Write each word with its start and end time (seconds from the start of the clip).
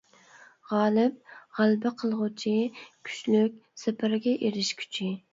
غالىب: 0.69 1.17
غەلىبە 1.57 1.91
قىلغۇچى، 2.03 2.53
كۈچلۈك، 3.09 3.59
زەپەرگە 3.83 4.33
ئېرىشكۈچى. 4.41 5.11